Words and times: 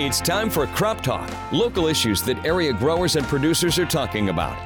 It's 0.00 0.20
time 0.20 0.48
for 0.48 0.64
Crop 0.68 1.00
Talk, 1.00 1.28
local 1.52 1.88
issues 1.88 2.22
that 2.22 2.46
area 2.46 2.72
growers 2.72 3.16
and 3.16 3.26
producers 3.26 3.80
are 3.80 3.84
talking 3.84 4.28
about. 4.28 4.56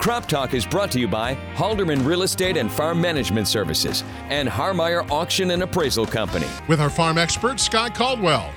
Crop 0.00 0.26
Talk 0.26 0.52
is 0.52 0.66
brought 0.66 0.90
to 0.90 0.98
you 0.98 1.06
by 1.06 1.36
Halderman 1.54 2.04
Real 2.04 2.24
Estate 2.24 2.56
and 2.56 2.68
Farm 2.68 3.00
Management 3.00 3.46
Services 3.46 4.02
and 4.30 4.48
Harmeyer 4.48 5.08
Auction 5.08 5.52
and 5.52 5.62
Appraisal 5.62 6.06
Company. 6.06 6.48
With 6.66 6.80
our 6.80 6.90
farm 6.90 7.18
expert, 7.18 7.60
Scott 7.60 7.94
Caldwell. 7.94 8.52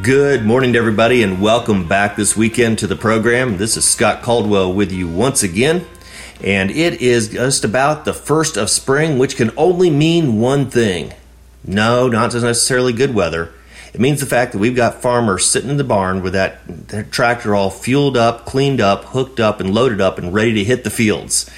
Good 0.00 0.44
morning 0.44 0.74
to 0.74 0.78
everybody, 0.78 1.24
and 1.24 1.42
welcome 1.42 1.88
back 1.88 2.14
this 2.14 2.36
weekend 2.36 2.78
to 2.78 2.86
the 2.86 2.94
program. 2.94 3.56
This 3.56 3.76
is 3.76 3.84
Scott 3.84 4.22
Caldwell 4.22 4.72
with 4.72 4.92
you 4.92 5.08
once 5.08 5.42
again, 5.42 5.84
and 6.40 6.70
it 6.70 7.02
is 7.02 7.30
just 7.30 7.64
about 7.64 8.04
the 8.04 8.14
first 8.14 8.56
of 8.56 8.70
spring, 8.70 9.18
which 9.18 9.34
can 9.34 9.50
only 9.56 9.90
mean 9.90 10.38
one 10.38 10.70
thing. 10.70 11.14
No, 11.64 12.06
not 12.06 12.32
necessarily 12.32 12.92
good 12.92 13.12
weather. 13.12 13.52
It 13.92 14.00
means 14.00 14.20
the 14.20 14.26
fact 14.26 14.52
that 14.52 14.58
we've 14.58 14.76
got 14.76 15.00
farmers 15.00 15.46
sitting 15.46 15.70
in 15.70 15.76
the 15.76 15.84
barn 15.84 16.22
with 16.22 16.34
that, 16.34 17.10
tractor 17.10 17.54
all 17.54 17.70
fueled 17.70 18.16
up, 18.16 18.44
cleaned 18.44 18.80
up, 18.80 19.04
hooked 19.04 19.40
up, 19.40 19.60
and 19.60 19.74
loaded 19.74 20.00
up 20.00 20.18
and 20.18 20.34
ready 20.34 20.54
to 20.54 20.64
hit 20.64 20.84
the 20.84 20.90
fields. 20.90 21.50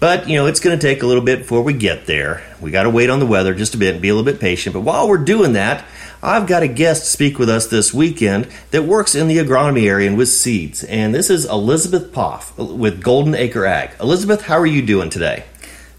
But, 0.00 0.28
you 0.28 0.36
know, 0.36 0.46
it's 0.46 0.60
going 0.60 0.78
to 0.78 0.80
take 0.80 1.02
a 1.02 1.06
little 1.06 1.24
bit 1.24 1.40
before 1.40 1.62
we 1.62 1.72
get 1.72 2.06
there. 2.06 2.44
We 2.60 2.70
got 2.70 2.84
to 2.84 2.90
wait 2.90 3.10
on 3.10 3.18
the 3.18 3.26
weather 3.26 3.52
just 3.52 3.74
a 3.74 3.78
bit 3.78 3.94
and 3.94 4.02
be 4.02 4.10
a 4.10 4.14
little 4.14 4.30
bit 4.30 4.40
patient. 4.40 4.72
But 4.74 4.82
while 4.82 5.08
we're 5.08 5.18
doing 5.18 5.54
that, 5.54 5.84
I've 6.22 6.46
got 6.46 6.62
a 6.62 6.68
guest 6.68 7.02
to 7.02 7.08
speak 7.10 7.38
with 7.38 7.48
us 7.48 7.66
this 7.66 7.92
weekend 7.92 8.48
that 8.70 8.84
works 8.84 9.14
in 9.16 9.26
the 9.26 9.38
agronomy 9.38 9.88
area 9.88 10.08
and 10.08 10.16
with 10.16 10.28
seeds. 10.28 10.84
And 10.84 11.14
this 11.14 11.30
is 11.30 11.46
Elizabeth 11.46 12.12
Pfaff 12.12 12.56
with 12.56 13.02
Golden 13.02 13.34
Acre 13.34 13.66
Ag. 13.66 13.90
Elizabeth, 14.00 14.42
how 14.42 14.58
are 14.58 14.66
you 14.66 14.82
doing 14.82 15.10
today? 15.10 15.44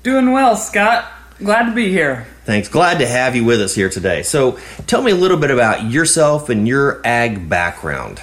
Doing 0.03 0.31
well, 0.31 0.55
Scott. 0.55 1.11
Glad 1.39 1.69
to 1.69 1.71
be 1.73 1.89
here. 1.89 2.27
Thanks. 2.43 2.67
Glad 2.67 2.99
to 2.99 3.07
have 3.07 3.33
you 3.33 3.45
with 3.45 3.61
us 3.61 3.73
here 3.73 3.89
today. 3.89 4.23
So, 4.23 4.59
tell 4.87 5.01
me 5.01 5.11
a 5.11 5.15
little 5.15 5.37
bit 5.37 5.51
about 5.51 5.89
yourself 5.89 6.49
and 6.49 6.67
your 6.67 7.01
ag 7.05 7.47
background. 7.47 8.21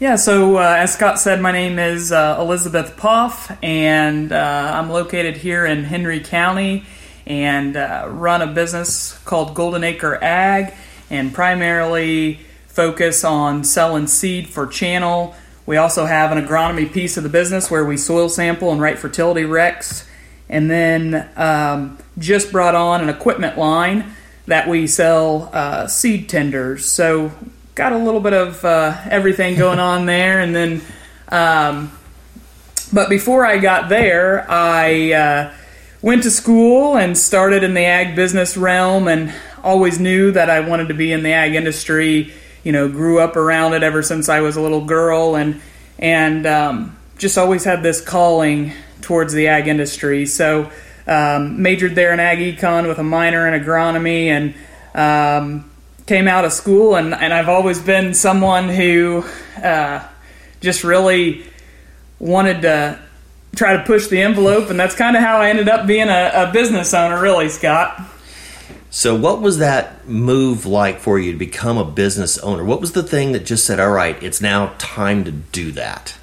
Yeah, 0.00 0.16
so 0.16 0.56
uh, 0.56 0.76
as 0.78 0.92
Scott 0.92 1.20
said, 1.20 1.40
my 1.40 1.52
name 1.52 1.78
is 1.78 2.10
uh, 2.10 2.36
Elizabeth 2.40 2.96
Pfaff, 2.96 3.56
and 3.62 4.32
uh, 4.32 4.72
I'm 4.74 4.90
located 4.90 5.36
here 5.36 5.64
in 5.64 5.84
Henry 5.84 6.20
County 6.20 6.84
and 7.24 7.76
uh, 7.76 8.06
run 8.10 8.42
a 8.42 8.48
business 8.48 9.16
called 9.24 9.54
Golden 9.54 9.84
Acre 9.84 10.22
Ag 10.22 10.74
and 11.08 11.32
primarily 11.32 12.40
focus 12.66 13.24
on 13.24 13.64
selling 13.64 14.06
seed 14.06 14.48
for 14.48 14.66
channel. 14.66 15.34
We 15.64 15.76
also 15.76 16.04
have 16.04 16.30
an 16.30 16.44
agronomy 16.44 16.92
piece 16.92 17.16
of 17.16 17.22
the 17.22 17.30
business 17.30 17.70
where 17.70 17.84
we 17.84 17.96
soil 17.96 18.28
sample 18.28 18.72
and 18.72 18.80
write 18.80 18.98
fertility 18.98 19.44
recs 19.44 20.05
and 20.48 20.70
then 20.70 21.28
um, 21.36 21.98
just 22.18 22.52
brought 22.52 22.74
on 22.74 23.00
an 23.00 23.08
equipment 23.08 23.58
line 23.58 24.12
that 24.46 24.68
we 24.68 24.86
sell 24.86 25.50
uh, 25.52 25.86
seed 25.86 26.28
tenders. 26.28 26.86
So 26.86 27.32
got 27.74 27.92
a 27.92 27.98
little 27.98 28.20
bit 28.20 28.32
of 28.32 28.64
uh, 28.64 28.96
everything 29.10 29.56
going 29.58 29.78
on 29.78 30.06
there, 30.06 30.40
and 30.40 30.54
then. 30.54 30.82
Um, 31.28 31.92
but 32.92 33.08
before 33.08 33.44
I 33.44 33.58
got 33.58 33.88
there, 33.88 34.48
I 34.48 35.12
uh, 35.12 35.54
went 36.02 36.22
to 36.22 36.30
school 36.30 36.96
and 36.96 37.18
started 37.18 37.64
in 37.64 37.74
the 37.74 37.84
ag 37.84 38.14
business 38.14 38.56
realm, 38.56 39.08
and 39.08 39.34
always 39.62 39.98
knew 39.98 40.30
that 40.32 40.48
I 40.48 40.60
wanted 40.60 40.88
to 40.88 40.94
be 40.94 41.12
in 41.12 41.22
the 41.22 41.32
ag 41.32 41.54
industry. 41.54 42.32
You 42.62 42.72
know, 42.72 42.88
grew 42.88 43.18
up 43.18 43.36
around 43.36 43.74
it 43.74 43.82
ever 43.82 44.02
since 44.02 44.28
I 44.28 44.40
was 44.40 44.56
a 44.56 44.60
little 44.60 44.84
girl, 44.84 45.34
and 45.34 45.60
and 45.98 46.46
um, 46.46 46.96
just 47.18 47.36
always 47.36 47.64
had 47.64 47.82
this 47.82 48.00
calling 48.00 48.72
towards 49.00 49.32
the 49.32 49.48
ag 49.48 49.68
industry. 49.68 50.26
So 50.26 50.70
um, 51.06 51.62
majored 51.62 51.94
there 51.94 52.12
in 52.12 52.20
ag 52.20 52.38
econ 52.38 52.88
with 52.88 52.98
a 52.98 53.02
minor 53.02 53.46
in 53.46 53.60
agronomy 53.60 54.26
and 54.26 54.54
um, 54.94 55.70
came 56.06 56.28
out 56.28 56.44
of 56.44 56.52
school 56.52 56.96
and, 56.96 57.14
and 57.14 57.32
I've 57.32 57.48
always 57.48 57.80
been 57.80 58.14
someone 58.14 58.68
who 58.68 59.24
uh, 59.62 60.06
just 60.60 60.84
really 60.84 61.44
wanted 62.18 62.62
to 62.62 62.98
try 63.54 63.76
to 63.76 63.84
push 63.84 64.08
the 64.08 64.20
envelope 64.22 64.70
and 64.70 64.78
that's 64.78 64.94
kind 64.94 65.16
of 65.16 65.22
how 65.22 65.38
I 65.38 65.50
ended 65.50 65.68
up 65.68 65.86
being 65.86 66.08
a, 66.08 66.30
a 66.34 66.50
business 66.52 66.92
owner 66.92 67.20
really 67.20 67.48
Scott. 67.48 68.00
So, 68.90 69.14
what 69.14 69.42
was 69.42 69.58
that 69.58 70.08
move 70.08 70.64
like 70.64 71.00
for 71.00 71.18
you 71.18 71.32
to 71.32 71.38
become 71.38 71.76
a 71.76 71.84
business 71.84 72.38
owner? 72.38 72.64
What 72.64 72.80
was 72.80 72.92
the 72.92 73.02
thing 73.02 73.32
that 73.32 73.44
just 73.44 73.66
said, 73.66 73.78
all 73.78 73.90
right, 73.90 74.20
it's 74.22 74.40
now 74.40 74.72
time 74.78 75.24
to 75.24 75.32
do 75.32 75.70
that? 75.72 76.16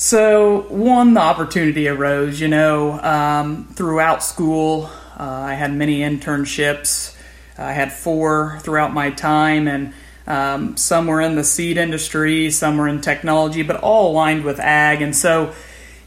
So, 0.00 0.60
one, 0.68 1.14
the 1.14 1.20
opportunity 1.20 1.88
arose. 1.88 2.40
You 2.40 2.46
know, 2.46 3.00
um, 3.00 3.66
throughout 3.74 4.22
school, 4.22 4.88
uh, 5.18 5.24
I 5.24 5.54
had 5.54 5.74
many 5.74 6.02
internships. 6.02 7.16
I 7.58 7.72
had 7.72 7.92
four 7.92 8.60
throughout 8.60 8.94
my 8.94 9.10
time, 9.10 9.66
and 9.66 9.92
um, 10.28 10.76
some 10.76 11.08
were 11.08 11.20
in 11.20 11.34
the 11.34 11.42
seed 11.42 11.78
industry, 11.78 12.52
some 12.52 12.78
were 12.78 12.86
in 12.86 13.00
technology, 13.00 13.64
but 13.64 13.74
all 13.80 14.12
aligned 14.12 14.44
with 14.44 14.60
ag. 14.60 15.02
And 15.02 15.16
so, 15.16 15.52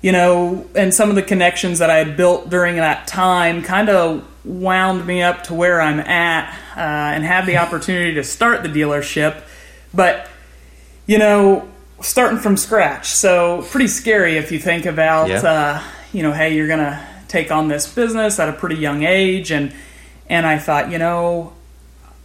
you 0.02 0.14
know, 0.14 0.70
and 0.74 0.94
some 0.94 1.10
of 1.10 1.18
the 1.18 1.22
connections 1.22 1.80
that 1.80 1.90
I 1.90 1.98
had 1.98 2.16
built 2.16 2.50
during 2.50 2.78
that 2.78 3.08
time 3.08 3.62
kind 3.62 3.90
of 3.90 4.26
wound 4.46 5.06
me 5.06 5.22
up 5.22 5.44
to 5.44 5.54
where 5.54 5.82
I'm 5.82 6.00
at 6.00 6.50
uh, 6.78 6.80
and 6.80 7.26
have 7.26 7.46
the 7.46 7.58
opportunity 7.58 8.14
to 8.14 8.24
start 8.24 8.64
the 8.64 8.70
dealership. 8.70 9.44
But, 9.94 10.30
you 11.08 11.18
know, 11.18 11.68
starting 12.02 12.40
from 12.40 12.58
scratch. 12.58 13.08
So 13.08 13.66
pretty 13.70 13.88
scary 13.88 14.38
if 14.38 14.52
you 14.52 14.60
think 14.60 14.86
about, 14.86 15.30
yeah. 15.30 15.42
uh, 15.42 15.84
you 16.14 16.24
know, 16.24 16.32
hey, 16.32 16.56
you're 16.56 16.68
gonna 16.68 17.08
take 17.28 17.52
on 17.52 17.68
this 17.68 17.92
business 17.92 18.40
at 18.40 18.50
a 18.50 18.54
pretty 18.54 18.76
young 18.76 19.04
age, 19.04 19.52
and 19.52 19.74
and 20.30 20.46
I 20.46 20.58
thought, 20.58 20.92
you 20.92 20.98
know, 20.98 21.54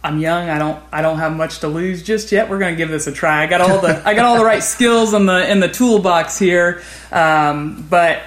I'm 0.03 0.19
young. 0.19 0.49
I 0.49 0.59
don't 0.59 0.81
I 0.91 1.01
don't 1.01 1.17
have 1.19 1.35
much 1.35 1.59
to 1.59 1.67
lose 1.67 2.03
just 2.03 2.31
yet. 2.31 2.49
We're 2.49 2.59
gonna 2.59 2.75
give 2.75 2.89
this 2.89 3.07
a 3.07 3.11
try. 3.11 3.43
I 3.43 3.47
got 3.47 3.61
all 3.61 3.81
the 3.81 4.01
I 4.05 4.13
got 4.13 4.25
all 4.25 4.37
the 4.37 4.45
right 4.45 4.63
skills 4.75 5.13
in 5.13 5.25
the 5.25 5.49
in 5.49 5.59
the 5.59 5.69
toolbox 5.69 6.37
here, 6.37 6.81
um, 7.11 7.85
but. 7.89 8.21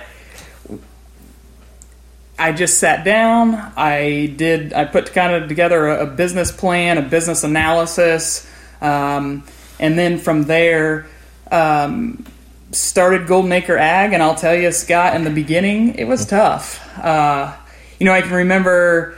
I 2.38 2.53
just 2.53 2.78
sat 2.78 3.05
down. 3.05 3.55
I 3.77 4.32
did. 4.34 4.72
I 4.72 4.87
put 4.87 5.12
kind 5.12 5.34
of 5.34 5.47
together 5.47 5.88
a, 5.88 6.05
a 6.05 6.06
business 6.06 6.50
plan, 6.50 6.97
a 6.97 7.03
business 7.03 7.44
analysis, 7.44 8.50
um, 8.81 9.44
and 9.78 9.99
then 9.99 10.17
from 10.17 10.44
there, 10.44 11.06
um, 11.50 12.25
started 12.72 13.27
Golden 13.27 13.53
Acre 13.53 13.77
Ag, 13.77 14.12
and 14.12 14.22
I'll 14.22 14.34
tell 14.34 14.55
you, 14.55 14.71
Scott, 14.72 15.15
in 15.16 15.25
the 15.25 15.31
beginning, 15.31 15.97
it 15.97 16.05
was 16.05 16.27
tough. 16.27 16.81
Uh, 16.99 17.55
you 17.99 18.06
know, 18.06 18.12
I 18.12 18.22
can 18.22 18.33
remember 18.33 19.16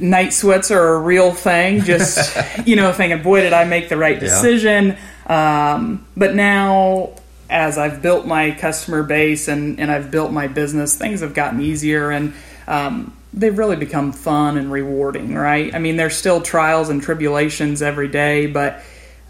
night 0.00 0.32
sweats 0.32 0.70
are 0.70 0.94
a 0.94 0.98
real 0.98 1.32
thing. 1.32 1.82
Just 1.82 2.36
you 2.66 2.76
know, 2.76 2.92
thinking, 2.92 3.22
boy, 3.22 3.42
did 3.42 3.52
I 3.52 3.64
make 3.64 3.88
the 3.88 3.96
right 3.96 4.18
decision. 4.18 4.96
Yeah. 5.28 5.74
Um, 5.74 6.06
but 6.16 6.34
now, 6.34 7.14
as 7.48 7.78
I've 7.78 8.02
built 8.02 8.26
my 8.26 8.52
customer 8.52 9.02
base 9.02 9.48
and 9.48 9.80
and 9.80 9.90
I've 9.90 10.10
built 10.10 10.32
my 10.32 10.46
business, 10.46 10.96
things 10.96 11.20
have 11.20 11.34
gotten 11.34 11.60
easier 11.60 12.10
and. 12.10 12.34
Um, 12.68 13.16
they've 13.32 13.56
really 13.56 13.76
become 13.76 14.12
fun 14.12 14.56
and 14.56 14.72
rewarding, 14.72 15.34
right? 15.34 15.72
I 15.74 15.78
mean, 15.78 15.96
there's 15.96 16.16
still 16.16 16.40
trials 16.40 16.88
and 16.88 17.02
tribulations 17.02 17.82
every 17.82 18.08
day, 18.08 18.46
but 18.46 18.82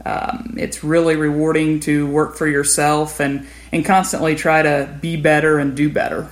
um, 0.07 0.55
it's 0.57 0.85
really 0.85 1.17
rewarding 1.17 1.81
to 1.81 2.07
work 2.07 2.37
for 2.37 2.47
yourself 2.47 3.19
and, 3.21 3.47
and 3.73 3.85
constantly 3.85 4.37
try 4.37 4.63
to 4.63 4.97
be 5.01 5.17
better 5.17 5.59
and 5.59 5.77
do 5.77 5.91
better. 5.91 6.29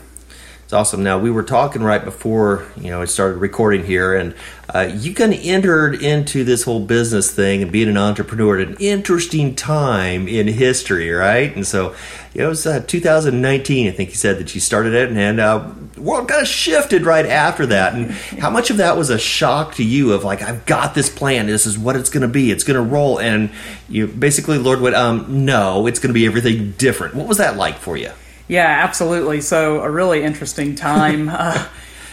It's 0.65 0.73
awesome. 0.73 1.03
Now 1.03 1.19
we 1.19 1.31
were 1.31 1.43
talking 1.43 1.83
right 1.83 2.03
before 2.03 2.67
you 2.79 2.89
know 2.89 3.03
I 3.03 3.05
started 3.05 3.37
recording 3.37 3.85
here, 3.85 4.17
and 4.17 4.35
uh, 4.75 4.91
you 4.95 5.13
kind 5.13 5.35
of 5.35 5.41
entered 5.43 6.01
into 6.01 6.43
this 6.43 6.63
whole 6.63 6.81
business 6.81 7.31
thing 7.31 7.63
and 7.63 7.71
being 7.71 7.91
an 7.91 7.99
entrepreneur 7.99 8.59
at 8.59 8.69
an 8.69 8.77
interesting 8.81 9.55
time 9.55 10.27
in 10.27 10.49
history, 10.49 11.11
right? 11.11 11.55
And 11.55 11.67
so 11.67 11.95
you 12.33 12.41
know, 12.41 12.47
it 12.47 12.49
was 12.49 12.67
uh, 12.67 12.81
2019, 12.81 13.89
I 13.89 13.91
think 13.91 14.09
you 14.09 14.15
said 14.15 14.39
that 14.39 14.55
you 14.55 14.61
started 14.63 14.95
it, 14.95 15.13
and 15.13 15.39
uh, 15.39 15.71
the 15.93 16.01
world 16.01 16.29
kind 16.29 16.41
of 16.41 16.49
shifted 16.49 17.05
right 17.05 17.27
after 17.27 17.67
that. 17.67 17.93
And 17.93 18.13
how 18.13 18.49
much 18.49 18.71
of 18.71 18.79
that 18.79 18.97
was 18.97 19.11
a 19.11 19.19
shock 19.19 19.75
to 19.75 19.85
you 19.85 20.15
of 20.15 20.25
like, 20.25 20.41
I've 20.41 20.65
got 20.65 20.95
this 20.95 21.11
plan, 21.11 21.47
this 21.47 21.67
is 21.67 21.79
what 21.79 21.95
it's 21.95 22.09
going 22.09 22.23
to 22.23 22.29
be, 22.29 22.51
it's 22.51 22.65
going 22.65 22.83
to 22.83 22.91
roll, 22.91 23.21
and 23.21 23.51
you 23.91 24.07
basically, 24.07 24.57
Lord, 24.57 24.81
went, 24.81 24.97
um, 24.97 25.45
no, 25.45 25.87
it's 25.87 25.99
going 25.99 26.09
to 26.09 26.15
be 26.15 26.25
everything 26.25 26.73
different. 26.79 27.15
What 27.15 27.29
was 27.29 27.37
that 27.37 27.59
like 27.59 27.77
for 27.77 27.99
you? 27.99 28.13
Yeah, 28.49 28.67
absolutely. 28.67 29.41
So 29.41 29.81
a 29.81 29.91
really 29.91 30.23
interesting 30.23 30.75
time 30.75 31.29
uh, 31.31 31.67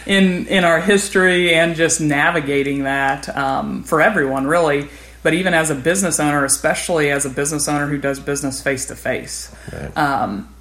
in 0.06 0.46
in 0.46 0.64
our 0.64 0.80
history 0.80 1.54
and 1.54 1.76
just 1.76 2.00
navigating 2.00 2.84
that 2.84 3.34
um, 3.36 3.82
for 3.84 4.00
everyone, 4.00 4.46
really. 4.46 4.88
But 5.22 5.34
even 5.34 5.54
as 5.54 5.70
a 5.70 5.76
business 5.76 6.18
owner, 6.18 6.44
especially 6.44 7.10
as 7.10 7.24
a 7.24 7.30
business 7.30 7.68
owner 7.68 7.86
who 7.86 7.98
does 7.98 8.18
business 8.18 8.60
face 8.60 8.86
to 8.86 8.96
face, 8.96 9.54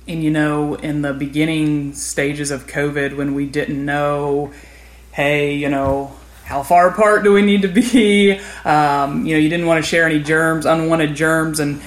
and 0.08 0.24
you 0.24 0.30
know, 0.30 0.76
in 0.76 1.02
the 1.02 1.14
beginning 1.14 1.94
stages 1.94 2.52
of 2.52 2.68
COVID, 2.68 3.16
when 3.16 3.34
we 3.34 3.46
didn't 3.46 3.84
know, 3.84 4.52
hey, 5.12 5.56
you 5.56 5.70
know, 5.70 6.14
how 6.44 6.64
far 6.64 6.90
apart 6.90 7.24
do 7.24 7.34
we 7.34 7.42
need 7.42 7.62
to 7.62 7.68
be? 7.68 8.40
Um, 8.66 9.26
you 9.26 9.34
know, 9.34 9.40
you 9.40 9.50
didn't 9.50 9.66
want 9.66 9.84
to 9.84 9.90
share 9.90 10.06
any 10.06 10.20
germs, 10.20 10.66
unwanted 10.66 11.16
germs, 11.16 11.60
and 11.60 11.82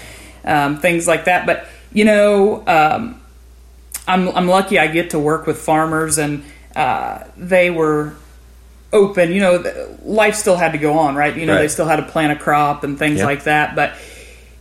um, 0.44 0.78
things 0.80 1.06
like 1.06 1.26
that. 1.26 1.46
But 1.46 1.68
you 1.92 2.04
know, 2.04 2.66
um, 2.66 3.20
I'm 4.06 4.28
I'm 4.30 4.48
lucky 4.48 4.78
I 4.78 4.86
get 4.88 5.10
to 5.10 5.18
work 5.18 5.46
with 5.46 5.58
farmers, 5.58 6.18
and 6.18 6.44
uh, 6.76 7.24
they 7.36 7.70
were 7.70 8.14
open. 8.92 9.32
You 9.32 9.40
know, 9.40 9.96
life 10.04 10.34
still 10.36 10.56
had 10.56 10.72
to 10.72 10.78
go 10.78 10.98
on, 10.98 11.14
right? 11.16 11.36
You 11.36 11.46
know, 11.46 11.54
Right. 11.54 11.62
they 11.62 11.68
still 11.68 11.86
had 11.86 11.96
to 11.96 12.02
plant 12.04 12.32
a 12.32 12.36
crop 12.36 12.84
and 12.84 12.98
things 12.98 13.18
Yeah. 13.20 13.26
like 13.26 13.44
that. 13.44 13.74
But 13.74 13.92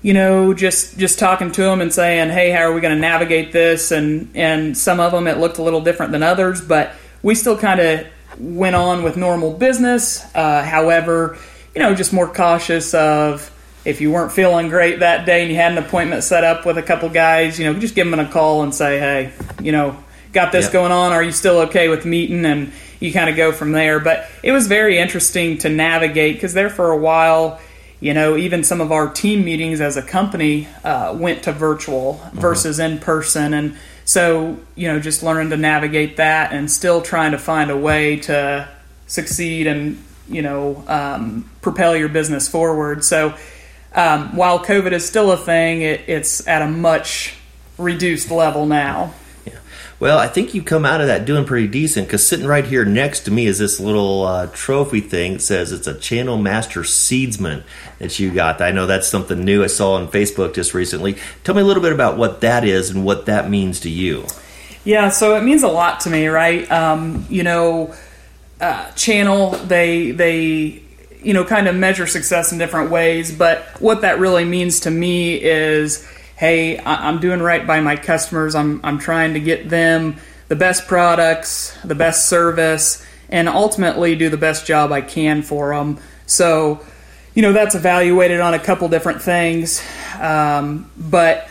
you 0.02 0.14
know, 0.14 0.54
just 0.54 0.98
just 0.98 1.20
talking 1.20 1.52
to 1.52 1.62
them 1.62 1.82
and 1.82 1.94
saying, 1.94 2.30
"Hey, 2.30 2.52
how 2.52 2.62
are 2.64 2.74
we 2.74 2.82
going 2.82 2.94
to 2.96 3.00
navigate 3.00 3.52
this?" 3.52 3.92
And 3.92 4.30
and 4.36 4.78
some 4.78 5.00
of 5.00 5.12
them 5.12 5.28
it 5.28 5.38
looked 5.38 5.58
a 5.58 5.62
little 5.64 5.82
different 5.82 6.12
than 6.12 6.24
others, 6.24 6.62
but 6.62 6.92
we 7.22 7.36
still 7.36 7.58
kind 7.58 7.80
of 7.80 8.06
went 8.40 8.76
on 8.76 9.04
with 9.04 9.16
normal 9.18 9.52
business. 9.54 10.24
Uh, 10.34 10.64
however, 10.64 11.38
you 11.76 11.82
know, 11.82 11.94
just 11.96 12.12
more 12.12 12.28
cautious 12.28 12.94
of 12.94 13.50
if 13.86 14.02
you 14.02 14.12
weren't 14.12 14.32
feeling 14.32 14.70
great 14.70 15.00
that 15.00 15.26
day 15.26 15.42
and 15.42 15.52
you 15.52 15.58
had 15.58 15.72
an 15.72 15.78
appointment 15.78 16.24
set 16.24 16.44
up 16.44 16.66
with 16.66 16.78
a 16.78 16.82
couple 16.84 17.10
guys, 17.10 17.60
you 17.60 17.66
know, 17.72 17.80
just 17.80 17.96
give 17.96 18.10
them 18.10 18.20
a 18.20 18.28
call 18.30 18.64
and 18.64 18.74
say, 18.74 19.00
"Hey, 19.00 19.32
you 19.62 19.72
know, 19.72 19.98
got 20.32 20.52
this 20.52 20.66
Yeah. 20.68 20.74
going 20.74 20.92
on. 20.92 21.12
Are 21.12 21.24
you 21.24 21.32
still 21.32 21.60
okay 21.62 21.90
with 21.90 22.06
meeting?" 22.06 22.46
And 22.46 22.72
you 23.00 23.12
kind 23.12 23.30
of 23.30 23.36
go 23.36 23.52
from 23.52 23.74
there. 23.74 24.00
But 24.00 24.30
it 24.42 24.52
was 24.52 24.68
very 24.68 24.98
interesting 24.98 25.58
to 25.60 25.70
navigate 25.70 26.36
because 26.36 26.54
there 26.54 26.70
for 26.70 26.92
a 26.92 26.98
while 26.98 27.60
you 28.00 28.14
know, 28.14 28.36
even 28.36 28.66
some 28.66 28.82
of 28.82 28.92
our 28.92 29.08
team 29.08 29.46
meetings 29.46 29.80
as 29.80 29.96
a 29.96 30.02
company 30.02 30.68
uh, 30.84 31.16
went 31.18 31.42
to 31.44 31.54
virtual 31.54 32.20
versus 32.34 32.78
in 32.78 33.00
person. 33.00 33.54
And 33.54 33.78
so, 34.04 34.58
you 34.76 34.90
know, 34.90 35.00
just 35.00 35.24
learning 35.24 35.52
to 35.52 35.56
navigate 35.58 36.18
that 36.18 36.52
and 36.52 36.70
still 36.70 37.02
trying 37.02 37.32
to 37.32 37.38
find 37.38 37.72
a 37.72 37.78
way 37.78 38.18
to 38.18 38.68
succeed 39.08 39.68
and, 39.68 40.04
you 40.28 40.42
know, 40.42 40.84
um, 40.90 41.50
propel 41.62 41.96
your 41.96 42.10
business 42.10 42.50
forward. 42.50 43.06
So, 43.06 43.36
um, 43.96 44.36
while 44.36 44.64
COVID 44.64 44.92
is 44.92 45.08
still 45.08 45.32
a 45.32 45.38
thing, 45.38 45.82
it, 45.82 46.02
it's 46.08 46.48
at 46.48 46.62
a 46.62 46.68
much 46.68 47.36
reduced 47.78 48.32
level 48.32 48.66
now. 48.66 49.14
Yeah. 49.46 49.60
Well, 50.00 50.18
I 50.18 50.28
think 50.28 50.54
you 50.54 50.64
come 50.64 50.86
out 50.86 51.02
of 51.02 51.08
that 51.08 51.26
doing 51.26 51.46
pretty 51.46 51.68
decent 51.68 52.08
because 52.08 52.26
sitting 52.26 52.48
right 52.48 52.66
here 52.66 52.86
next 52.86 53.22
to 53.22 53.32
me 53.32 53.46
is 53.46 53.60
this 53.60 53.80
little 53.80 54.24
uh, 54.24 54.48
trophy 54.48 55.00
thing. 55.00 55.34
It 55.34 55.42
says 55.42 55.72
it's 55.72 55.88
a 55.88 55.98
Channel 55.98 56.38
Master 56.38 56.82
Seedsman 56.82 57.64
that 58.00 58.20
you 58.20 58.32
got. 58.32 58.62
I 58.62 58.72
know 58.72 58.86
that's 58.86 59.08
something 59.08 59.44
new 59.44 59.64
I 59.64 59.68
saw 59.68 59.94
on 59.94 60.08
Facebook 60.08 60.56
just 60.56 60.74
recently. 60.74 61.18
Tell 61.44 61.56
me 61.56 61.62
a 61.62 61.66
little 61.66 61.84
bit 61.84 61.94
about 61.94 62.18
what 62.18 62.42
that 62.42 62.64
is 62.64 62.90
and 62.90 63.06
what 63.06 63.26
that 63.28 63.50
means 63.50 63.80
to 63.82 63.90
you. 63.90 64.26
Yeah, 64.86 65.10
so 65.10 65.36
it 65.36 65.44
means 65.44 65.64
a 65.64 65.70
lot 65.70 66.02
to 66.02 66.10
me, 66.10 66.28
right? 66.28 66.70
Um, 66.70 67.26
you 67.30 67.44
know, 67.44 67.94
uh, 68.60 68.92
channel 68.92 69.52
they 69.52 70.12
they 70.12 70.83
you 71.24 71.34
know 71.34 71.46
kind 71.46 71.68
of 71.68 71.76
measure 71.76 72.08
success 72.08 72.52
in 72.52 72.58
different 72.58 72.92
ways, 72.92 73.36
but 73.36 73.64
what 73.80 74.02
that 74.02 74.20
really 74.20 74.46
means 74.46 74.82
to 74.82 74.92
me 74.92 75.42
is, 75.42 76.08
hey, 76.36 76.80
I'm 76.80 77.20
doing 77.20 77.42
right 77.42 77.66
by 77.66 77.80
my 77.80 77.96
customers. 77.96 78.56
I'm 78.56 78.82
I'm 78.84 79.00
trying 79.00 79.34
to 79.34 79.40
get 79.40 79.70
them 79.70 80.18
the 80.50 80.56
best 80.56 80.88
products, 80.88 81.78
the 81.84 81.96
best 81.96 82.28
service, 82.28 83.06
and 83.30 83.50
ultimately 83.50 84.16
do 84.16 84.30
the 84.30 84.38
best 84.38 84.66
job 84.66 84.92
I 84.92 85.02
can 85.02 85.42
for 85.42 85.74
them. 85.74 86.00
So, 86.26 86.86
you 87.34 87.42
know, 87.42 87.54
that's 87.54 87.76
evaluated 87.76 88.40
on 88.40 88.54
a 88.54 88.60
couple 88.60 88.88
different 88.90 89.22
things, 89.22 89.82
um, 90.20 90.92
but 90.98 91.50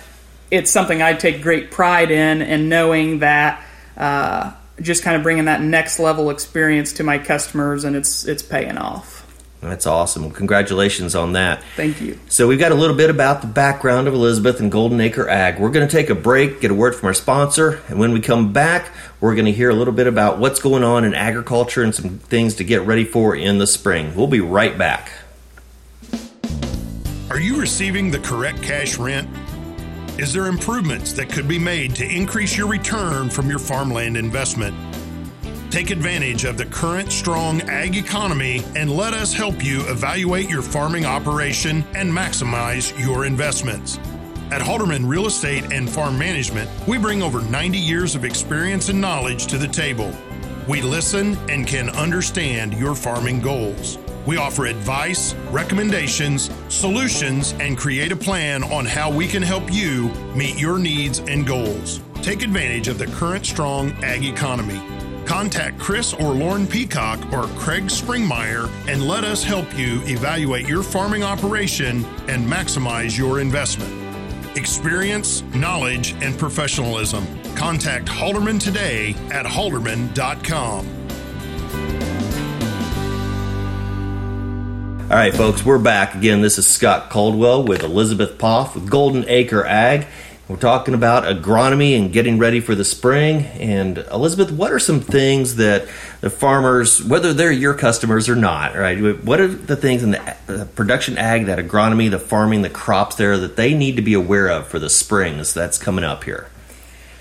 it's 0.51 0.71
something 0.71 1.03
I 1.03 1.15
take 1.15 1.43
great 1.43 1.71
pride 1.71 2.11
in, 2.11 2.43
and 2.43 2.69
knowing 2.69 3.21
that 3.21 3.65
uh, 3.97 4.53
just 4.81 5.03
kind 5.03 5.17
of 5.17 5.23
bringing 5.23 5.47
that 5.47 5.63
next 5.63 5.99
level 5.99 6.31
experience 6.31 6.93
to 6.95 7.05
my 7.05 7.19
customers, 7.19 7.85
and 7.85 7.97
it's 7.97 8.27
it's 8.27 8.43
paying 8.43 8.79
off. 8.79 9.22
That's 9.62 9.87
awesome. 9.87 10.25
Well, 10.25 10.32
congratulations 10.32 11.14
on 11.14 11.35
that. 11.35 11.62
Thank 11.76 12.00
you. 12.00 12.19
So 12.29 12.49
we've 12.49 12.59
got 12.59 12.73
a 12.73 12.75
little 12.75 12.97
bit 12.97 13.11
about 13.11 13.43
the 13.43 13.47
background 13.47 14.09
of 14.09 14.14
Elizabeth 14.14 14.59
and 14.59 14.73
Golden 14.73 15.00
Acre 15.00 15.29
Ag. 15.29 15.61
We're 15.61 15.70
going 15.70 15.87
to 15.87 15.91
take 15.91 16.11
a 16.11 16.17
break, 16.17 16.61
get 16.61 16.73
a 16.73 16.75
word 16.75 16.97
from 16.97 17.06
our 17.06 17.14
sponsor, 17.14 17.81
and 17.88 18.00
when 18.00 18.12
we 18.12 18.20
come 18.20 18.53
back, 18.53 18.91
we're 19.20 19.37
going 19.37 19.47
to 19.47 19.53
hear 19.53 19.70
a 19.70 19.75
little 19.75 19.94
bit 19.94 20.09
about 20.09 20.38
what's 20.41 20.61
going 20.61 20.82
on 20.82 21.05
in 21.05 21.14
agriculture 21.14 21.85
and 21.85 21.94
some 21.94 22.19
things 22.19 22.56
to 22.56 22.64
get 22.64 22.82
ready 22.82 23.05
for 23.05 23.37
in 23.37 23.59
the 23.59 23.67
spring. 23.69 24.17
We'll 24.17 24.26
be 24.26 24.41
right 24.41 24.76
back. 24.76 25.12
Are 27.31 27.41
you 27.41 27.58
receiving 27.58 28.11
the 28.11 28.19
correct 28.19 28.62
cash 28.62 28.99
rent? 28.99 29.31
Is 30.19 30.32
there 30.32 30.49
improvements 30.49 31.12
that 31.12 31.31
could 31.31 31.47
be 31.47 31.58
made 31.58 31.94
to 31.94 32.05
increase 32.05 32.56
your 32.56 32.67
return 32.67 33.31
from 33.31 33.49
your 33.49 33.61
farmland 33.61 34.17
investment? 34.17 34.76
Take 35.73 35.89
advantage 35.89 36.45
of 36.45 36.59
the 36.59 36.67
current 36.67 37.11
strong 37.11 37.63
ag 37.63 37.97
economy 37.97 38.63
and 38.77 38.91
let 38.91 39.15
us 39.15 39.33
help 39.33 39.65
you 39.65 39.81
evaluate 39.89 40.51
your 40.51 40.61
farming 40.61 41.07
operation 41.07 41.83
and 41.95 42.13
maximize 42.13 42.93
your 43.03 43.25
investments. 43.25 43.97
At 44.51 44.61
Halderman 44.61 45.09
Real 45.09 45.27
Estate 45.27 45.73
and 45.73 45.89
Farm 45.89 46.19
Management, 46.19 46.69
we 46.87 46.99
bring 46.99 47.23
over 47.23 47.41
90 47.41 47.79
years 47.79 48.15
of 48.15 48.27
experience 48.27 48.91
and 48.91 49.01
knowledge 49.01 49.47
to 49.47 49.57
the 49.57 49.67
table. 49.67 50.13
We 50.69 50.83
listen 50.83 51.39
and 51.49 51.67
can 51.67 51.89
understand 51.89 52.75
your 52.75 52.95
farming 52.95 53.41
goals. 53.41 53.97
We 54.27 54.37
offer 54.37 54.67
advice, 54.67 55.33
recommendations, 55.51 56.51
solutions, 56.69 57.55
and 57.61 57.79
create 57.79 58.13
a 58.13 58.17
plan 58.17 58.63
on 58.65 58.85
how 58.85 59.11
we 59.11 59.27
can 59.27 59.43
help 59.43 59.73
you 59.73 60.11
meet 60.37 60.61
your 60.61 60.79
needs 60.79 61.21
and 61.21 61.47
goals. 61.47 62.03
Take 62.17 62.43
advantage 62.43 62.89
of 62.89 62.99
the 62.99 63.07
current 63.07 63.47
strong 63.47 63.93
ag 64.05 64.27
economy. 64.27 65.02
Contact 65.32 65.79
Chris 65.79 66.12
or 66.12 66.34
Lauren 66.34 66.67
Peacock 66.67 67.19
or 67.32 67.44
Craig 67.58 67.84
Springmeyer 67.84 68.70
and 68.87 69.08
let 69.08 69.25
us 69.25 69.43
help 69.43 69.64
you 69.79 70.02
evaluate 70.05 70.69
your 70.69 70.82
farming 70.82 71.23
operation 71.23 72.05
and 72.29 72.46
maximize 72.46 73.17
your 73.17 73.40
investment. 73.40 73.90
Experience, 74.58 75.43
knowledge, 75.55 76.12
and 76.20 76.38
professionalism. 76.38 77.26
Contact 77.55 78.06
Halderman 78.08 78.61
today 78.61 79.14
at 79.31 79.46
halderman.com. 79.46 80.87
All 85.11 85.17
right, 85.17 85.34
folks, 85.34 85.64
we're 85.64 85.79
back 85.79 86.14
again. 86.14 86.43
This 86.43 86.58
is 86.58 86.67
Scott 86.67 87.08
Caldwell 87.08 87.64
with 87.64 87.82
Elizabeth 87.82 88.37
Pfaff 88.37 88.75
with 88.75 88.90
Golden 88.90 89.25
Acre 89.26 89.64
Ag. 89.64 90.06
We're 90.53 90.59
talking 90.59 90.93
about 90.93 91.25
agronomy 91.25 91.99
and 91.99 92.13
getting 92.13 92.37
ready 92.37 92.61
for 92.61 92.75
the 92.75 92.85
spring. 92.85 93.47
And 93.59 93.97
Elizabeth, 93.97 94.51
what 94.51 94.71
are 94.71 94.79
some 94.79 95.01
things 95.01 95.57
that 95.57 95.89
the 96.21 96.29
farmers, 96.29 97.03
whether 97.03 97.33
they're 97.33 97.51
your 97.51 97.73
customers 97.73 98.29
or 98.29 98.37
not, 98.37 98.77
right? 98.77 99.01
What 99.25 99.41
are 99.41 99.49
the 99.49 99.77
things 99.77 100.03
in 100.03 100.11
the, 100.11 100.69
production 100.75 101.17
ag, 101.17 101.47
that 101.47 101.59
agronomy, 101.59 102.11
the 102.11 102.19
farming, 102.19 102.61
the 102.61 102.69
crops 102.69 103.17
there 103.17 103.39
that 103.39 103.57
they 103.57 103.73
need 103.73 103.97
to 103.97 104.03
be 104.03 104.13
aware 104.13 104.51
of 104.51 104.67
for 104.69 104.79
the 104.79 104.91
spring 104.91 105.39
that's 105.39 105.79
coming 105.79 106.05
up 106.05 106.25
here? 106.25 106.51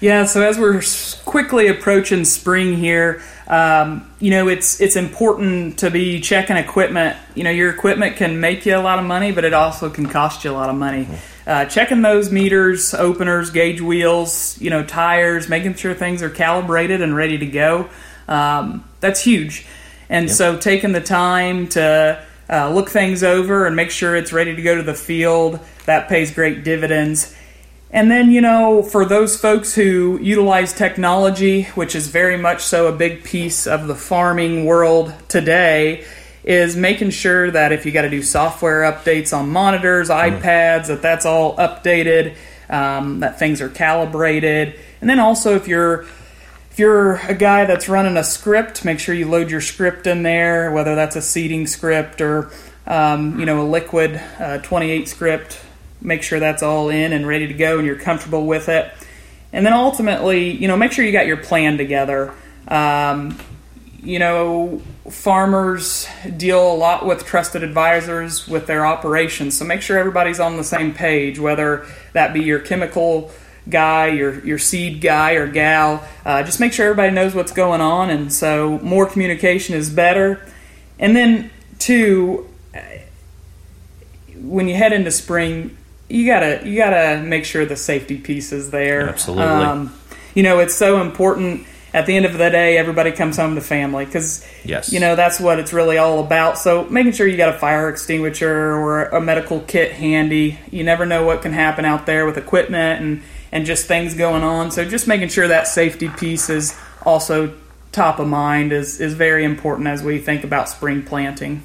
Yeah, 0.02 0.26
so 0.26 0.42
as 0.42 0.58
we're 0.58 0.82
quickly 1.26 1.68
approaching 1.68 2.26
spring 2.26 2.76
here, 2.76 3.22
um, 3.48 4.12
you 4.20 4.32
know, 4.32 4.48
it's 4.48 4.82
it's 4.82 4.96
important 4.96 5.78
to 5.80 5.92
be 5.92 6.20
checking 6.20 6.58
equipment. 6.58 7.16
You 7.36 7.44
know, 7.44 7.52
your 7.52 7.70
equipment 7.70 8.16
can 8.16 8.40
make 8.40 8.66
you 8.66 8.76
a 8.76 8.82
lot 8.82 8.98
of 8.98 9.06
money, 9.06 9.32
but 9.32 9.46
it 9.46 9.54
also 9.54 9.92
can 9.92 10.08
cost 10.08 10.44
you 10.44 10.50
a 10.50 10.54
lot 10.54 10.72
of 10.72 10.76
money. 10.76 11.08
Uh, 11.46 11.66
checking 11.66 12.02
those 12.02 12.32
meters, 12.32 12.96
openers, 12.96 13.52
gauge 13.52 13.80
wheels, 13.80 14.60
you 14.60 14.72
know, 14.72 14.84
tires, 14.84 15.48
making 15.48 15.76
sure 15.76 15.94
things 15.94 16.24
are 16.24 16.32
calibrated 16.32 17.04
and 17.04 17.16
ready 17.16 17.38
to 17.38 17.46
go. 17.46 17.88
Um, 18.28 18.84
that's 19.02 19.22
huge. 19.22 19.68
And 20.10 20.32
so 20.32 20.58
taking 20.58 20.94
the 20.94 21.02
time 21.02 21.68
to 21.70 22.26
uh, 22.50 22.74
look 22.74 22.90
things 22.90 23.24
over 23.24 23.68
and 23.68 23.76
make 23.76 23.92
sure 23.92 24.16
it's 24.16 24.34
ready 24.34 24.56
to 24.56 24.62
go 24.64 24.76
to 24.76 24.84
the 24.84 24.96
field, 24.96 25.60
that 25.86 26.10
pays 26.10 26.32
great 26.34 26.64
dividends. 26.64 27.36
And 27.94 28.10
then, 28.10 28.32
you 28.32 28.40
know, 28.40 28.84
for 28.84 29.04
those 29.04 29.36
folks 29.36 29.76
who 29.76 30.18
utilize 30.22 30.72
technology, 30.72 31.64
which 31.76 31.94
is 31.94 32.08
very 32.08 32.38
much 32.38 32.62
so 32.62 32.88
a 32.88 32.94
big 32.94 33.26
piece 33.26 33.68
of 33.68 33.88
the 33.88 33.96
farming 33.96 34.66
world 34.66 35.14
today, 35.28 36.06
is 36.44 36.76
making 36.76 37.12
sure 37.12 37.52
that 37.52 37.74
if 37.74 37.86
you 37.86 37.92
got 37.92 38.04
to 38.04 38.10
do 38.10 38.24
software 38.24 38.82
updates 38.90 39.38
on 39.38 39.50
monitors, 39.50 40.10
iPads, 40.10 40.88
that 40.88 41.02
that's 41.02 41.26
all 41.26 41.56
updated, 41.58 42.36
um, 42.70 43.20
that 43.20 43.38
things 43.38 43.62
are 43.62 43.70
calibrated. 43.70 44.80
And 45.02 45.10
then 45.10 45.20
also, 45.20 45.56
if 45.56 45.68
you're 45.68 46.06
if 46.72 46.80
you're 46.80 47.16
a 47.28 47.36
guy 47.36 47.66
that's 47.66 47.90
running 47.90 48.16
a 48.16 48.24
script, 48.24 48.86
make 48.86 49.00
sure 49.00 49.14
you 49.14 49.28
load 49.28 49.52
your 49.52 49.60
script 49.60 50.08
in 50.08 50.24
there, 50.24 50.72
whether 50.72 50.96
that's 50.96 51.18
a 51.18 51.22
seeding 51.22 51.68
script 51.68 52.22
or 52.22 52.50
um, 52.88 53.38
you 53.38 53.46
know 53.46 53.62
a 53.62 53.68
liquid 53.68 54.16
uh, 54.40 54.60
28 54.60 55.10
script. 55.10 55.62
Make 56.02 56.24
sure 56.24 56.40
that's 56.40 56.64
all 56.64 56.90
in 56.90 57.14
and 57.14 57.28
ready 57.28 57.48
to 57.48 57.54
go, 57.54 57.78
and 57.78 57.86
you're 57.86 57.96
comfortable 57.96 58.46
with 58.46 58.70
it. 58.70 58.92
And 59.54 59.66
then 59.66 59.74
ultimately, 59.74 60.52
you 60.52 60.68
know, 60.68 60.78
make 60.78 60.92
sure 60.92 61.06
you 61.06 61.12
got 61.12 61.28
your 61.28 61.38
plan 61.38 61.78
together. 61.78 62.34
Um, 62.68 63.38
you 64.02 64.18
know, 64.18 64.82
farmers 65.10 66.08
deal 66.38 66.74
a 66.74 66.76
lot 66.76 67.06
with 67.06 67.26
trusted 67.26 67.62
advisors 67.62 68.48
with 68.48 68.66
their 68.66 68.86
operations, 68.86 69.58
so 69.58 69.66
make 69.66 69.82
sure 69.82 70.00
everybody's 70.00 70.40
on 70.40 70.58
the 70.58 70.64
same 70.64 70.94
page, 70.94 71.38
whether 71.38 71.86
that 72.14 72.34
be 72.34 72.42
your 72.42 72.60
chemical 72.60 73.32
guy, 73.70 74.08
your 74.08 74.44
your 74.44 74.58
seed 74.58 75.02
guy 75.02 75.34
or 75.34 75.46
gal. 75.46 76.04
Uh, 76.26 76.42
just 76.42 76.60
make 76.60 76.74
sure 76.74 76.88
everybody 76.88 77.14
knows 77.14 77.36
what's 77.36 77.52
going 77.52 77.82
on, 77.82 78.10
and 78.10 78.34
so 78.34 78.80
more 78.80 79.06
communication 79.06 79.76
is 79.76 79.90
better. 79.90 80.44
And 80.98 81.16
then 81.16 81.52
two, 81.78 82.50
when 84.36 84.68
you 84.68 84.76
head 84.76 84.94
into 84.94 85.12
spring, 85.12 85.78
you 86.12 86.26
gotta 86.26 86.62
you 86.68 86.78
gotta 86.78 87.22
make 87.24 87.46
sure 87.46 87.66
the 87.66 87.76
safety 87.76 88.18
piece 88.18 88.52
is 88.52 88.70
there. 88.72 89.10
Absolutely. 89.10 89.46
Um, 89.46 89.94
you 90.36 90.44
know, 90.44 90.60
it's 90.60 90.76
so 90.76 91.02
important. 91.02 91.66
at 91.94 92.06
the 92.06 92.16
end 92.16 92.26
of 92.26 92.32
the 92.38 92.50
day, 92.50 92.78
everybody 92.78 93.12
comes 93.12 93.36
home 93.36 93.56
to 93.56 93.62
family 93.62 94.06
because 94.06 94.46
Yes. 94.64 94.94
you 94.94 95.00
know 95.02 95.16
that's 95.18 95.40
what 95.42 95.60
it's 95.60 95.74
really 95.74 95.98
all 95.98 96.20
about. 96.24 96.58
So 96.58 96.86
making 96.86 97.12
sure 97.14 97.28
you 97.28 97.36
got 97.36 97.54
a 97.54 97.60
fire 97.60 97.90
extinguisher 97.90 98.50
or 98.74 99.06
a 99.08 99.20
medical 99.20 99.60
kit 99.62 99.92
handy. 99.92 100.58
You 100.72 100.84
never 100.86 101.06
know 101.06 101.26
what 101.26 101.42
can 101.42 101.52
happen 101.52 101.84
out 101.84 102.06
there 102.06 102.26
with 102.26 102.38
equipment 102.38 103.02
and 103.02 103.22
and 103.52 103.66
just 103.66 103.88
things 103.88 104.14
going 104.14 104.44
on. 104.44 104.72
So 104.72 104.86
just 104.86 105.06
making 105.08 105.28
sure 105.30 105.48
that 105.50 105.68
safety 105.68 106.08
piece 106.08 106.50
is 106.50 106.74
also 107.06 107.54
top 107.92 108.20
of 108.20 108.28
mind 108.28 108.72
is 108.72 109.02
is 109.02 109.14
very 109.14 109.44
important 109.44 109.90
as 109.90 110.02
we 110.02 110.18
think 110.18 110.46
about 110.46 110.70
spring 110.70 111.04
planting. 111.04 111.62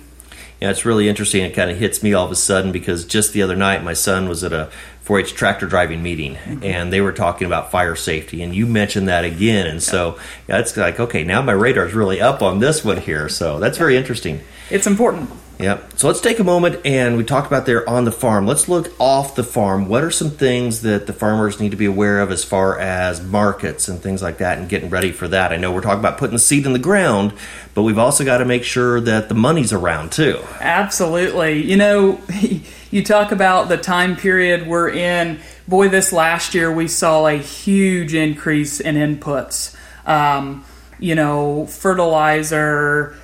Yeah, 0.61 0.71
it's 0.71 0.85
really 0.87 1.09
interesting. 1.09 1.45
It 1.45 1.55
kind 1.55 1.71
of 1.71 1.79
hits 1.79 2.03
me 2.03 2.15
all 2.15 2.25
of 2.25 2.31
a 2.31 2.37
sudden 2.37 2.73
because 2.73 3.05
just 3.05 3.33
the 3.33 3.43
other 3.43 3.57
night, 3.57 3.85
my 3.85 3.93
son 3.93 4.29
was 4.29 4.43
at 4.43 4.53
a 4.53 4.71
4 5.03 5.21
H 5.21 5.35
tractor 5.35 5.67
driving 5.67 6.03
meeting 6.03 6.35
mm-hmm. 6.35 6.65
and 6.65 6.93
they 6.93 7.01
were 7.01 7.13
talking 7.13 7.47
about 7.47 7.71
fire 7.71 7.95
safety. 7.95 8.43
And 8.43 8.55
you 8.55 8.67
mentioned 8.67 9.07
that 9.09 9.25
again. 9.25 9.67
And 9.67 9.83
so 9.83 10.19
yeah, 10.49 10.59
it's 10.59 10.77
like, 10.77 10.99
okay, 10.99 11.25
now 11.25 11.43
my 11.43 11.53
radar's 11.53 11.95
really 11.95 12.21
up 12.21 12.43
on 12.43 12.59
this 12.59 12.85
one 12.85 12.97
here. 12.97 13.29
So 13.29 13.59
that's 13.59 13.79
very 13.79 13.97
interesting. 13.97 14.41
It's 14.71 14.87
important. 14.87 15.31
Yep. 15.59 15.99
So 15.99 16.07
let's 16.07 16.21
take 16.21 16.39
a 16.39 16.45
moment 16.45 16.85
and 16.85 17.17
we 17.17 17.25
talked 17.25 17.47
about 17.47 17.65
there 17.65 17.89
on 17.89 18.05
the 18.05 18.13
farm. 18.13 18.47
Let's 18.47 18.69
look 18.69 18.93
off 19.01 19.37
the 19.37 19.43
farm. 19.43 19.89
What 19.89 20.05
are 20.05 20.11
some 20.11 20.31
things 20.31 20.83
that 20.83 21.07
the 21.07 21.15
farmers 21.15 21.61
need 21.61 21.71
to 21.71 21.77
be 21.77 21.87
aware 21.87 22.21
of 22.21 22.31
as 22.31 22.45
far 22.45 22.79
as 22.79 23.23
markets 23.23 23.89
and 23.89 24.01
things 24.01 24.23
like 24.23 24.39
that 24.39 24.59
and 24.59 24.69
getting 24.69 24.91
ready 24.91 25.13
for 25.13 25.27
that? 25.29 25.53
I 25.53 25.57
know 25.57 25.73
we're 25.73 25.81
talking 25.81 26.01
about 26.01 26.19
putting 26.19 26.35
the 26.35 26.41
seed 26.41 26.67
in 26.67 26.75
the 26.75 26.79
ground, 26.79 27.33
but 27.75 27.85
we've 27.85 27.99
also 27.99 28.25
got 28.25 28.39
to 28.39 28.45
make 28.45 28.65
sure 28.65 29.01
that 29.01 29.31
the 29.31 29.35
money's 29.35 29.73
around 29.73 30.13
too. 30.13 30.43
Absolutely. 30.61 31.63
You 31.63 31.77
know, 31.77 32.21
you 32.91 33.03
talk 33.03 33.33
about 33.33 33.69
the 33.69 33.79
time 33.79 34.17
period 34.17 34.67
we're 34.67 34.91
in. 34.91 35.41
Boy, 35.67 35.89
this 35.89 36.13
last 36.13 36.55
year 36.55 36.71
we 36.71 36.87
saw 36.87 37.27
a 37.27 37.39
huge 37.39 38.13
increase 38.15 38.79
in 38.79 38.97
inputs. 38.97 39.75
Um, 40.07 40.65
you 40.99 41.15
know, 41.15 41.67
fertilizer, 41.67 43.17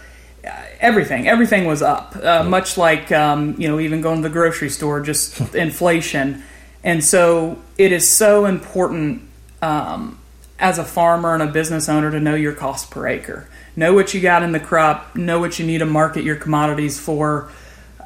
everything. 0.82 1.28
Everything 1.28 1.64
was 1.64 1.80
up. 1.80 2.14
Uh, 2.16 2.44
much 2.44 2.76
like, 2.76 3.10
um, 3.12 3.54
you 3.58 3.68
know, 3.68 3.80
even 3.80 4.02
going 4.02 4.16
to 4.16 4.28
the 4.28 4.32
grocery 4.32 4.68
store, 4.68 5.00
just 5.00 5.40
inflation. 5.54 6.42
And 6.84 7.02
so 7.02 7.62
it 7.78 7.92
is 7.92 8.08
so 8.08 8.44
important 8.44 9.22
um, 9.62 10.18
as 10.58 10.78
a 10.78 10.84
farmer 10.84 11.32
and 11.32 11.42
a 11.42 11.46
business 11.46 11.88
owner 11.88 12.10
to 12.10 12.20
know 12.20 12.34
your 12.34 12.52
cost 12.52 12.90
per 12.90 13.06
acre. 13.06 13.48
Know 13.76 13.94
what 13.94 14.12
you 14.12 14.20
got 14.20 14.42
in 14.42 14.52
the 14.52 14.60
crop, 14.60 15.16
know 15.16 15.40
what 15.40 15.58
you 15.58 15.64
need 15.64 15.78
to 15.78 15.86
market 15.86 16.24
your 16.24 16.36
commodities 16.36 17.00
for 17.00 17.50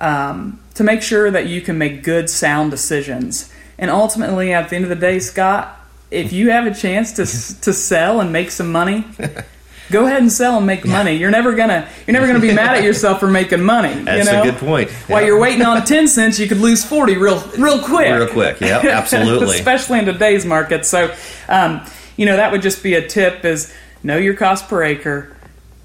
um, 0.01 0.61
to 0.75 0.85
make 0.85 1.03
sure 1.03 1.31
that 1.31 1.47
you 1.47 1.61
can 1.61 1.79
make 1.79 2.05
good, 2.05 2.31
sound 2.31 2.71
decisions. 2.71 3.53
And 3.79 3.91
ultimately, 3.91 4.53
at 4.53 4.69
the 4.69 4.77
end 4.77 4.85
of 4.85 4.89
the 4.91 4.95
day, 4.95 5.19
Scott, 5.19 5.81
if 6.11 6.33
you 6.33 6.51
have 6.51 6.67
a 6.67 6.75
chance 6.75 7.13
to, 7.15 7.61
to 7.63 7.73
sell 7.73 8.21
and 8.21 8.33
make 8.33 8.51
some 8.51 8.71
money, 8.71 9.05
go 9.91 10.07
ahead 10.07 10.21
and 10.21 10.31
sell 10.31 10.57
and 10.57 10.67
make 10.67 10.85
money. 10.85 11.15
You're 11.15 11.31
never 11.31 11.55
gonna 11.55 11.89
you're 12.07 12.13
never 12.13 12.27
gonna 12.27 12.41
be 12.41 12.53
mad 12.53 12.77
at 12.77 12.85
yourself 12.85 13.21
for 13.21 13.29
making 13.29 13.63
money. 13.63 13.95
That's 14.03 14.27
you 14.27 14.33
know? 14.33 14.43
a 14.43 14.45
good 14.45 14.57
point. 14.57 14.91
While 15.09 15.25
you're 15.25 15.39
waiting 15.39 15.63
on 15.63 15.85
ten 15.85 16.09
cents, 16.09 16.39
you 16.39 16.49
could 16.49 16.59
lose 16.59 16.85
forty 16.85 17.17
real 17.17 17.41
real 17.59 17.83
quick. 17.83 18.13
Real 18.13 18.29
quick, 18.29 18.61
yeah, 18.61 18.79
absolutely. 18.85 19.57
Especially 19.57 19.99
in 19.99 20.05
today's 20.05 20.45
market. 20.45 20.85
So, 20.87 21.15
um, 21.49 21.85
you 22.17 22.27
know, 22.27 22.37
that 22.37 22.53
would 22.53 22.63
just 22.63 22.83
be 22.83 22.95
a 22.95 23.07
tip: 23.07 23.45
is 23.45 23.73
know 24.03 24.17
your 24.17 24.35
cost 24.35 24.69
per 24.69 24.83
acre, 24.83 25.37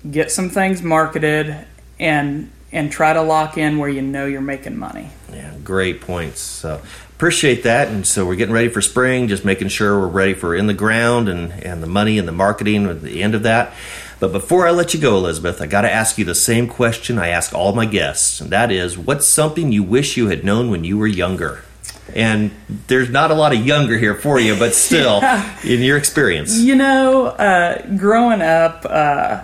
get 0.09 0.31
some 0.31 0.49
things 0.49 0.81
marketed, 0.81 1.65
and 1.99 2.51
and 2.71 2.91
try 2.91 3.13
to 3.13 3.21
lock 3.21 3.57
in 3.57 3.77
where 3.77 3.89
you 3.89 4.01
know 4.01 4.25
you're 4.25 4.41
making 4.41 4.77
money. 4.77 5.09
Yeah, 5.31 5.53
great 5.63 6.01
points. 6.01 6.39
So 6.39 6.81
appreciate 7.21 7.61
that. 7.61 7.87
And 7.89 8.07
so 8.07 8.25
we're 8.25 8.33
getting 8.35 8.51
ready 8.55 8.67
for 8.69 8.81
spring, 8.81 9.27
just 9.27 9.45
making 9.45 9.67
sure 9.67 9.99
we're 9.99 10.07
ready 10.07 10.33
for 10.33 10.55
in 10.55 10.65
the 10.65 10.73
ground 10.73 11.29
and, 11.29 11.51
and 11.63 11.83
the 11.83 11.87
money 11.87 12.17
and 12.17 12.27
the 12.27 12.31
marketing 12.31 12.87
at 12.87 13.03
the 13.03 13.21
end 13.21 13.35
of 13.35 13.43
that. 13.43 13.73
But 14.19 14.31
before 14.31 14.65
I 14.65 14.71
let 14.71 14.95
you 14.95 14.99
go, 14.99 15.17
Elizabeth, 15.17 15.61
I 15.61 15.67
got 15.67 15.81
to 15.81 15.91
ask 15.91 16.17
you 16.17 16.25
the 16.25 16.33
same 16.33 16.67
question 16.67 17.19
I 17.19 17.27
ask 17.27 17.53
all 17.53 17.73
my 17.73 17.85
guests, 17.85 18.41
and 18.41 18.49
that 18.49 18.71
is, 18.71 18.97
what's 18.97 19.27
something 19.27 19.71
you 19.71 19.83
wish 19.83 20.17
you 20.17 20.29
had 20.29 20.43
known 20.43 20.71
when 20.71 20.83
you 20.83 20.97
were 20.97 21.05
younger? 21.05 21.63
And 22.15 22.49
there's 22.87 23.11
not 23.11 23.29
a 23.29 23.35
lot 23.35 23.53
of 23.53 23.63
younger 23.63 23.99
here 23.99 24.15
for 24.15 24.39
you, 24.39 24.55
but 24.57 24.73
still, 24.73 25.19
Yeah. 25.21 25.57
in 25.63 25.81
your 25.81 25.97
experience. 25.97 26.57
You 26.57 26.73
know, 26.73 27.27
uh, 27.27 27.85
growing 27.97 28.41
up, 28.41 28.83
uh, 28.89 29.43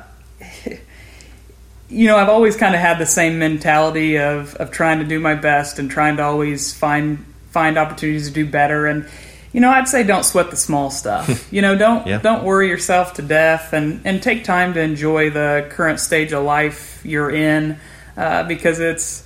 you 1.89 2.07
know, 2.07 2.17
I've 2.17 2.29
always 2.29 2.57
kind 2.57 2.73
of 2.73 2.81
had 2.81 2.97
the 2.97 3.05
same 3.05 3.37
mentality 3.37 4.17
of, 4.17 4.55
of 4.55 4.71
trying 4.71 4.97
to 4.97 5.05
do 5.05 5.19
my 5.19 5.35
best 5.35 5.77
and 5.77 5.91
trying 5.91 6.17
to 6.17 6.23
always 6.23 6.73
find 6.73 7.23
find 7.51 7.77
opportunities 7.77 8.27
to 8.27 8.33
do 8.33 8.45
better. 8.45 8.85
And 8.85 9.07
you 9.53 9.61
know, 9.61 9.69
I'd 9.71 9.87
say 9.87 10.03
don't 10.03 10.23
sweat 10.25 10.51
the 10.51 10.57
small 10.57 10.91
stuff. 10.91 11.47
you 11.51 11.61
know, 11.61 11.75
don't 11.75 12.05
Yeah. 12.05 12.19
don't 12.19 12.43
worry 12.43 12.67
yourself 12.69 13.13
to 13.15 13.21
death, 13.21 13.73
and 13.73 14.01
and 14.05 14.21
take 14.21 14.43
time 14.43 14.73
to 14.73 14.81
enjoy 14.81 15.29
the 15.29 15.65
current 15.69 15.99
stage 15.99 16.31
of 16.33 16.43
life 16.43 16.99
you're 17.03 17.31
in, 17.31 17.77
uh, 18.17 18.43
because 18.43 18.79
it's 18.79 19.23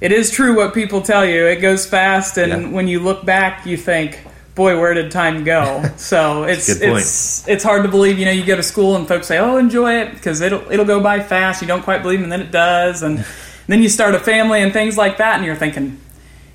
it 0.00 0.10
is 0.10 0.30
true 0.32 0.56
what 0.56 0.74
people 0.74 1.00
tell 1.02 1.24
you. 1.24 1.46
It 1.46 1.56
goes 1.60 1.86
fast, 1.86 2.36
and 2.38 2.50
Yeah. 2.50 2.68
when 2.70 2.88
you 2.88 2.98
look 2.98 3.24
back, 3.24 3.64
you 3.66 3.76
think, 3.76 4.18
"Boy, 4.56 4.80
where 4.80 4.94
did 4.94 5.12
time 5.12 5.44
go?" 5.44 5.84
So 5.96 6.42
it's 6.44 6.68
it's 6.68 7.46
it's 7.46 7.62
hard 7.62 7.82
to 7.84 7.88
believe. 7.88 8.18
You 8.18 8.24
know, 8.24 8.32
you 8.32 8.44
go 8.44 8.56
to 8.56 8.64
school 8.64 8.96
and 8.96 9.06
folks 9.06 9.28
say, 9.28 9.38
"Oh, 9.38 9.58
enjoy 9.58 10.00
it," 10.00 10.12
because 10.14 10.40
it'll 10.40 10.62
it'll 10.72 10.86
go 10.86 10.98
by 11.00 11.20
fast. 11.20 11.60
You 11.62 11.68
don't 11.68 11.82
quite 11.82 12.02
believe, 12.02 12.20
and 12.22 12.32
then 12.32 12.40
it 12.40 12.50
does, 12.50 13.02
and 13.02 13.24
then 13.68 13.80
you 13.82 13.88
start 13.88 14.14
a 14.16 14.18
family 14.18 14.60
and 14.60 14.72
things 14.72 14.96
like 14.96 15.18
that, 15.18 15.36
and 15.36 15.44
you're 15.44 15.54
thinking, 15.54 15.98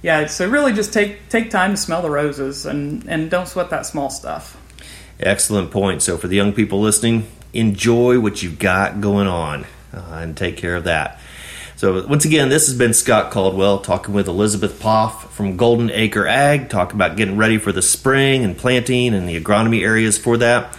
"Yeah." 0.01 0.27
So 0.27 0.47
really, 0.49 0.73
just 0.73 0.93
take 0.93 1.29
take 1.29 1.49
time 1.49 1.71
to 1.71 1.77
smell 1.77 2.01
the 2.01 2.09
roses 2.09 2.65
and 2.65 3.05
and 3.07 3.29
don't 3.29 3.47
sweat 3.47 3.69
that 3.69 3.85
small 3.85 4.09
stuff. 4.09 4.57
Excellent 5.19 5.71
point. 5.71 6.03
So, 6.03 6.17
for 6.17 6.27
the 6.27 6.35
young 6.35 6.53
people 6.53 6.79
listening, 6.79 7.27
enjoy 7.53 8.19
what 8.19 8.43
you've 8.43 8.59
got 8.59 9.01
going 9.01 9.27
on 9.27 9.65
uh, 9.91 10.01
and 10.11 10.37
take 10.37 10.57
care 10.57 10.75
of 10.75 10.83
that. 10.83 11.19
So, 11.75 12.05
once 12.07 12.25
again, 12.25 12.49
this 12.49 12.67
has 12.67 12.77
been 12.77 12.93
Scott 12.93 13.31
Caldwell 13.31 13.79
talking 13.79 14.13
with 14.13 14.27
Elizabeth 14.27 14.79
Pfaff 14.79 15.29
from 15.29 15.57
Golden 15.57 15.89
Acre 15.89 16.27
Ag, 16.27 16.69
talking 16.69 16.95
about 16.95 17.17
getting 17.17 17.35
ready 17.35 17.57
for 17.57 17.71
the 17.71 17.81
spring 17.81 18.43
and 18.43 18.55
planting 18.55 19.15
and 19.15 19.27
the 19.27 19.39
agronomy 19.39 19.81
areas 19.81 20.19
for 20.19 20.37
that. 20.37 20.75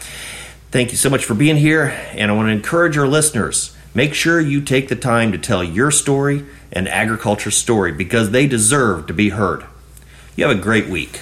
Thank 0.71 0.93
you 0.93 0.97
so 0.97 1.11
much 1.11 1.25
for 1.25 1.35
being 1.35 1.57
here, 1.57 1.87
and 2.13 2.31
I 2.31 2.35
want 2.35 2.49
to 2.49 2.53
encourage 2.53 2.97
our 2.97 3.09
listeners 3.09 3.75
make 3.95 4.15
sure 4.15 4.41
you 4.41 4.61
take 4.61 4.89
the 4.89 4.95
time 4.95 5.33
to 5.33 5.39
tell 5.39 5.65
your 5.65 5.91
story 5.91 6.45
and 6.73 6.89
agriculture 6.89 7.51
story 7.51 7.93
because 7.93 8.31
they 8.31 8.47
deserve 8.47 9.07
to 9.07 9.15
be 9.15 9.31
heard. 9.31 9.65
You 10.37 10.47
have 10.47 10.57
a 10.57 10.61
great 10.61 10.89
week. 10.89 11.21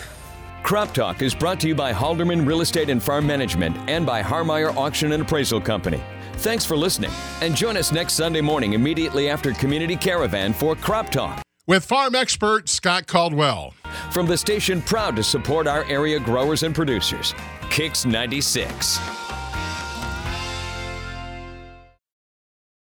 Crop 0.63 0.93
Talk 0.93 1.23
is 1.23 1.35
brought 1.35 1.61
to 1.61 1.69
you 1.69 1.75
by 1.75 1.93
Halderman 1.93 2.47
Real 2.47 2.61
Estate 2.61 2.91
and 2.91 3.03
Farm 3.03 3.27
Management 3.27 3.77
and 3.89 4.05
by 4.05 4.23
Harmeyer 4.23 4.75
Auction 4.77 5.13
and 5.13 5.23
Appraisal 5.23 5.61
Company. 5.61 6.03
Thanks 6.39 6.67
for 6.67 6.77
listening, 6.77 7.13
and 7.41 7.57
join 7.57 7.77
us 7.77 7.93
next 7.93 8.15
Sunday 8.15 8.41
morning 8.41 8.75
immediately 8.75 9.31
after 9.31 9.53
Community 9.53 9.97
Caravan 9.97 10.53
for 10.53 10.75
Crop 10.75 11.11
Talk. 11.11 11.41
With 11.67 11.85
farm 11.85 12.15
expert 12.15 12.69
Scott 12.69 13.07
Caldwell. 13.07 13.75
From 14.11 14.27
the 14.27 14.37
station 14.37 14.83
proud 14.83 15.17
to 15.17 15.23
support 15.23 15.67
our 15.67 15.85
area 15.85 16.21
growers 16.21 16.63
and 16.63 16.75
producers, 16.75 17.35
Kicks 17.71 18.05
96. 18.05 19.26